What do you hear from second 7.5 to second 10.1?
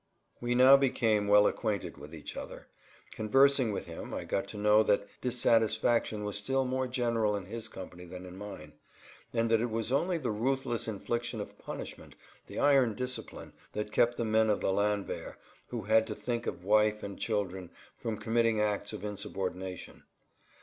company than in mine and that it was